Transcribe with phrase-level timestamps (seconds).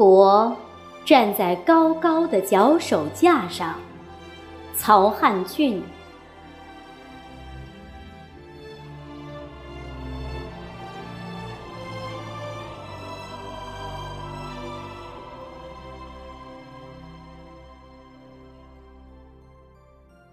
[0.00, 0.56] 国
[1.04, 3.74] 站在高高的脚手架上。
[4.74, 5.82] 曹汉俊。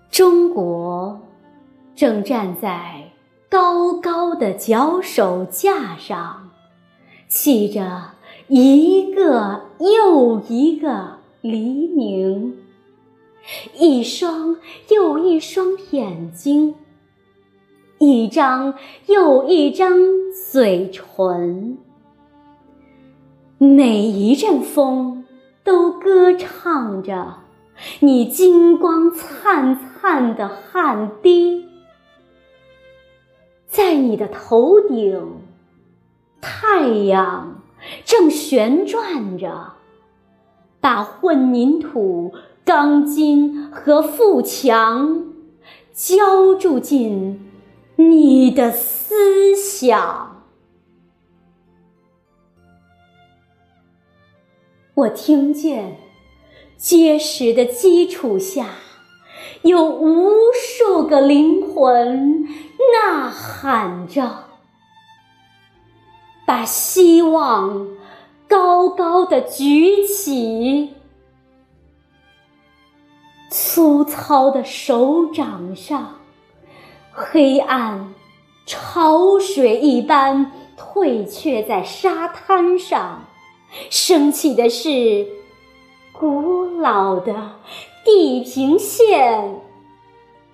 [0.10, 1.20] 中国
[1.94, 3.12] 正站在
[3.50, 6.52] 高高的脚手架上，
[7.28, 8.12] 砌着
[8.48, 12.58] 一个又一个黎明。
[13.78, 14.58] 一双
[14.90, 16.76] 又一双眼睛，
[17.98, 18.74] 一张
[19.06, 19.98] 又一张
[20.52, 21.78] 嘴唇，
[23.58, 25.26] 每一阵风
[25.64, 27.38] 都歌唱着
[28.02, 31.66] 你金光灿灿的汗滴，
[33.66, 35.38] 在你的头顶，
[36.42, 37.62] 太阳
[38.06, 39.74] 正旋转着，
[40.80, 42.34] 把混凝土。
[42.68, 45.28] 钢筋和富强
[45.94, 47.50] 浇筑进
[47.96, 50.44] 你的思想。
[54.96, 55.96] 我听见
[56.76, 58.72] 结实的基础下
[59.62, 64.47] 有无数个灵魂呐喊着，
[66.48, 67.90] 把希望
[68.48, 70.94] 高高的举起。
[73.50, 76.16] 粗糙的手掌上，
[77.12, 78.14] 黑暗
[78.66, 83.26] 潮水一般退却在沙滩上，
[83.90, 85.28] 升起的是
[86.14, 87.56] 古老的
[88.06, 89.60] 地平线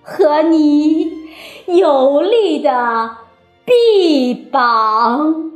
[0.02, 1.12] 和你
[1.66, 3.16] 有力的
[3.64, 5.53] 臂膀。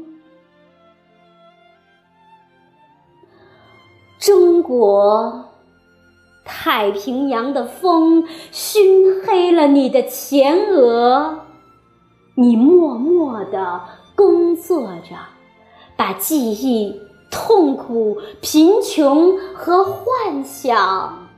[4.19, 5.45] 中国。
[6.51, 11.41] 太平洋的风熏黑了你的前额，
[12.35, 13.83] 你默默地
[14.17, 15.15] 工作着，
[15.95, 16.99] 把记忆、
[17.31, 21.29] 痛苦、贫穷和幻想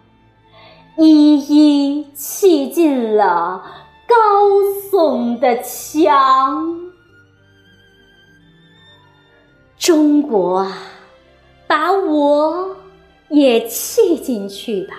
[0.97, 3.65] 一一砌进了
[4.07, 4.15] 高
[4.93, 6.89] 耸的墙。
[9.77, 10.73] 中国啊，
[11.71, 12.77] 把我。
[13.33, 14.97] 也砌进去吧，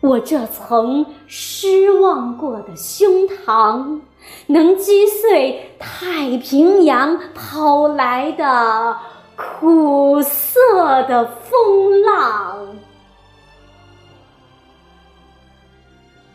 [0.00, 4.00] 我这曾失望过的胸膛，
[4.48, 8.96] 能击碎太平洋抛来的
[9.36, 12.76] 苦涩的风浪。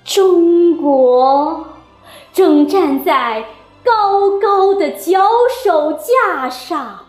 [0.06, 1.66] 中国
[2.32, 3.46] 正站在
[3.84, 5.22] 高高的脚
[5.62, 7.05] 手架上。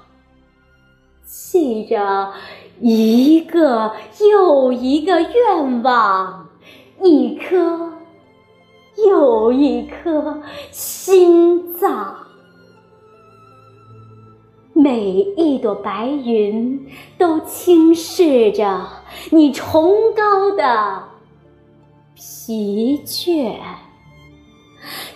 [1.27, 2.33] 系着
[2.81, 3.93] 一个
[4.31, 6.49] 又一个愿望，
[7.03, 7.93] 一颗
[9.05, 12.17] 又一颗心脏。
[14.73, 15.01] 每
[15.37, 16.87] 一朵白云
[17.19, 18.87] 都轻视着
[19.31, 21.03] 你崇高的
[22.15, 23.57] 疲倦，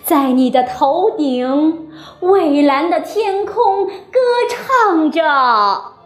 [0.03, 1.89] 在你的头顶，
[2.19, 6.00] 蔚蓝的天空歌唱着。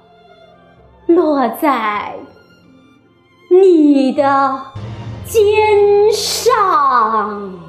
[1.06, 2.14] 落在
[3.50, 4.60] 你的
[5.24, 7.63] 肩上。